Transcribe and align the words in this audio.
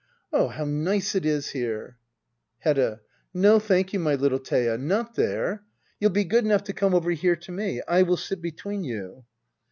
'\ 0.19 0.33
Oh, 0.33 0.47
how 0.47 0.65
nice 0.65 1.13
it 1.13 1.27
is 1.27 1.49
here! 1.49 1.95
Hedda. 2.57 3.01
No, 3.35 3.59
thank 3.59 3.93
you, 3.93 3.99
my 3.99 4.15
little 4.15 4.39
Thea! 4.39 4.75
Not 4.75 5.13
there! 5.13 5.63
You'll 5.99 6.09
be 6.09 6.23
good 6.23 6.43
enough 6.43 6.63
to 6.63 6.73
come 6.73 6.95
over 6.95 7.11
here 7.11 7.35
to 7.35 7.51
me. 7.51 7.83
I 7.87 8.01
will 8.01 8.17
sit 8.17 8.41
between 8.41 8.83
you. 8.83 9.25